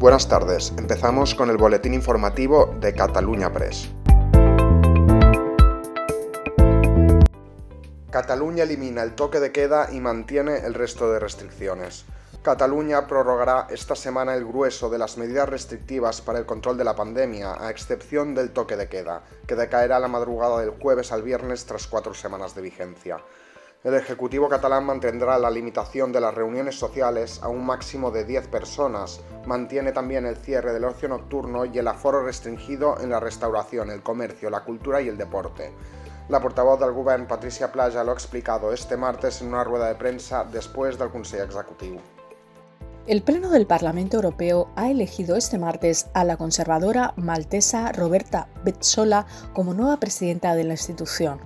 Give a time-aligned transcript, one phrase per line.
[0.00, 3.90] Buenas tardes, empezamos con el boletín informativo de Cataluña Press.
[8.10, 12.06] Cataluña elimina el toque de queda y mantiene el resto de restricciones.
[12.42, 16.96] Cataluña prorrogará esta semana el grueso de las medidas restrictivas para el control de la
[16.96, 21.66] pandemia, a excepción del toque de queda, que decaerá la madrugada del jueves al viernes
[21.66, 23.18] tras cuatro semanas de vigencia.
[23.82, 28.48] El Ejecutivo catalán mantendrá la limitación de las reuniones sociales a un máximo de 10
[28.48, 33.88] personas, mantiene también el cierre del ocio nocturno y el aforo restringido en la restauración,
[33.88, 35.72] el comercio, la cultura y el deporte.
[36.28, 39.94] La portavoz del Gobierno, Patricia Playa, lo ha explicado este martes en una rueda de
[39.94, 42.02] prensa después del Consejo Ejecutivo.
[43.06, 49.26] El Pleno del Parlamento Europeo ha elegido este martes a la conservadora maltesa Roberta Betzola
[49.54, 51.40] como nueva presidenta de la institución.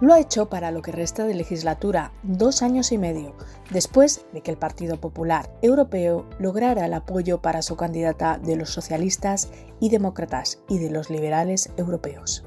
[0.00, 3.34] Lo ha hecho para lo que resta de legislatura, dos años y medio,
[3.70, 8.70] después de que el Partido Popular Europeo lograra el apoyo para su candidata de los
[8.70, 12.46] socialistas y demócratas y de los liberales europeos.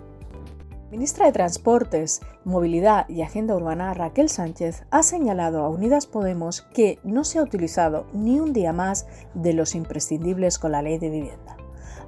[0.90, 6.98] Ministra de Transportes, Movilidad y Agenda Urbana Raquel Sánchez ha señalado a Unidas Podemos que
[7.04, 11.10] no se ha utilizado ni un día más de los imprescindibles con la ley de
[11.10, 11.58] vivienda.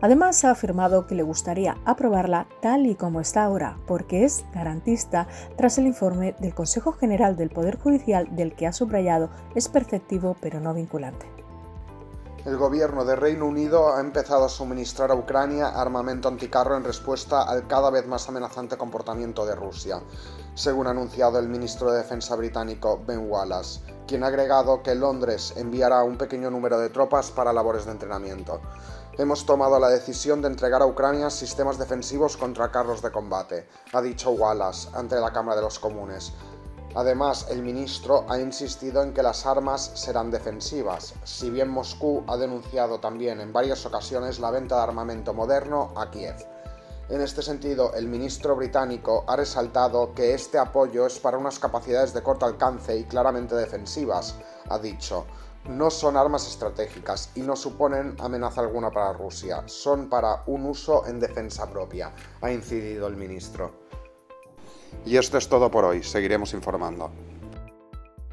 [0.01, 5.27] Además, ha afirmado que le gustaría aprobarla tal y como está ahora, porque es garantista
[5.57, 10.35] tras el informe del Consejo General del Poder Judicial del que ha subrayado es perceptivo
[10.41, 11.35] pero no vinculante.
[12.45, 17.41] El gobierno de Reino Unido ha empezado a suministrar a Ucrania armamento anticarro en respuesta
[17.41, 19.99] al cada vez más amenazante comportamiento de Rusia,
[20.53, 25.53] según ha anunciado el ministro de Defensa británico Ben Wallace, quien ha agregado que Londres
[25.57, 28.61] enviará un pequeño número de tropas para labores de entrenamiento.
[29.17, 34.01] Hemos tomado la decisión de entregar a Ucrania sistemas defensivos contra carros de combate, ha
[34.01, 36.33] dicho Wallace ante la Cámara de los Comunes,
[36.95, 42.37] Además, el ministro ha insistido en que las armas serán defensivas, si bien Moscú ha
[42.37, 46.54] denunciado también en varias ocasiones la venta de armamento moderno a Kiev.
[47.07, 52.15] En este sentido, el ministro británico ha resaltado que este apoyo es para unas capacidades
[52.15, 54.35] de corto alcance y claramente defensivas,
[54.69, 55.27] ha dicho.
[55.69, 61.05] No son armas estratégicas y no suponen amenaza alguna para Rusia, son para un uso
[61.05, 62.11] en defensa propia,
[62.41, 63.71] ha incidido el ministro.
[65.05, 67.11] Y esto es todo por hoy, seguiremos informando.